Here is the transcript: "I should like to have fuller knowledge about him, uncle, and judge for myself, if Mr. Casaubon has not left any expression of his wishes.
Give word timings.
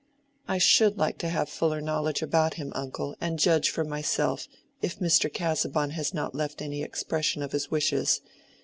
"I 0.47 0.57
should 0.57 0.97
like 0.97 1.19
to 1.19 1.29
have 1.29 1.47
fuller 1.47 1.79
knowledge 1.79 2.23
about 2.23 2.55
him, 2.55 2.71
uncle, 2.73 3.15
and 3.21 3.37
judge 3.37 3.69
for 3.69 3.83
myself, 3.83 4.47
if 4.81 4.97
Mr. 4.97 5.31
Casaubon 5.31 5.91
has 5.91 6.11
not 6.11 6.33
left 6.33 6.59
any 6.59 6.81
expression 6.81 7.43
of 7.43 7.51
his 7.51 7.69
wishes. 7.69 8.19